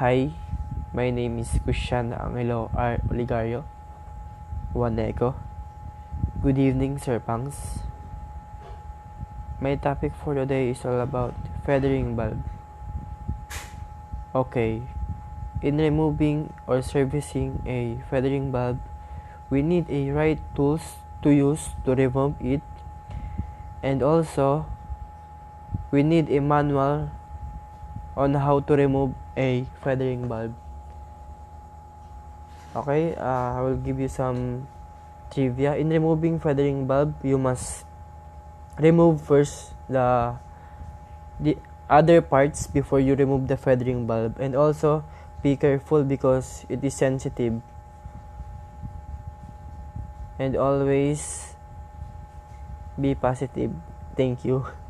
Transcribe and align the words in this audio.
Hi, 0.00 0.32
my 0.96 1.10
name 1.10 1.36
is 1.44 1.60
Christian 1.62 2.14
Angelo 2.16 2.72
R. 2.72 2.96
Oligario, 3.12 3.64
Waneco. 4.72 5.34
Good 6.40 6.56
evening, 6.56 6.96
Sir 6.96 7.20
Pangs. 7.20 7.84
My 9.60 9.76
topic 9.76 10.16
for 10.16 10.32
today 10.32 10.70
is 10.70 10.86
all 10.86 11.04
about 11.04 11.34
feathering 11.66 12.16
bulb. 12.16 12.40
Okay, 14.34 14.88
in 15.60 15.76
removing 15.76 16.54
or 16.66 16.80
servicing 16.80 17.60
a 17.68 18.00
feathering 18.08 18.50
bulb, 18.50 18.80
we 19.50 19.60
need 19.60 19.84
a 19.90 20.08
right 20.16 20.40
tools 20.56 20.96
to 21.20 21.28
use 21.28 21.76
to 21.84 21.92
remove 21.92 22.40
it 22.40 22.64
and 23.82 24.00
also 24.00 24.64
we 25.92 26.02
need 26.02 26.32
a 26.32 26.40
manual 26.40 27.12
on 28.16 28.34
how 28.34 28.60
to 28.60 28.74
remove 28.74 29.14
a 29.36 29.66
feathering 29.82 30.28
bulb. 30.28 30.54
Okay, 32.74 33.14
uh, 33.16 33.58
I 33.58 33.60
will 33.62 33.76
give 33.76 33.98
you 33.98 34.08
some 34.08 34.68
trivia. 35.30 35.74
In 35.76 35.90
removing 35.90 36.38
feathering 36.38 36.86
bulb, 36.86 37.14
you 37.22 37.38
must 37.38 37.84
remove 38.78 39.20
first 39.20 39.74
the 39.88 40.36
the 41.40 41.56
other 41.88 42.22
parts 42.22 42.66
before 42.66 43.00
you 43.00 43.14
remove 43.14 43.48
the 43.48 43.56
feathering 43.56 44.06
bulb 44.06 44.38
and 44.38 44.54
also 44.54 45.02
be 45.42 45.56
careful 45.56 46.04
because 46.04 46.64
it 46.68 46.84
is 46.84 46.94
sensitive 46.94 47.60
and 50.38 50.54
always 50.56 51.56
be 53.00 53.14
positive 53.14 53.72
thank 54.16 54.44
you 54.44 54.64